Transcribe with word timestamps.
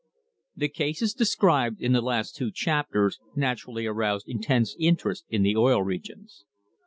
1 0.55 0.61
^ 0.61 0.63
HE 0.63 0.69
cases 0.69 1.13
described 1.13 1.79
in 1.79 1.93
the 1.93 2.01
last 2.01 2.35
two 2.35 2.49
chapters 2.51 3.19
naturally 3.35 3.85
aroused 3.85 4.27
intense 4.27 4.75
interest 4.79 5.25
in 5.29 5.43
the 5.43 5.55
Oil 5.55 5.83
Regions. 5.83 6.43